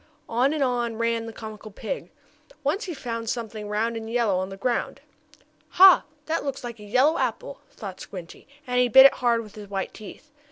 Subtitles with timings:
[0.27, 2.09] On and on ran the comical pig.
[2.63, 4.99] Once he found something round and yellow on the ground.
[5.77, 6.05] "Ha!
[6.25, 9.69] That looks like a yellow apple," thought Squinty, and he bit it hard with his
[9.69, 10.31] white teeth.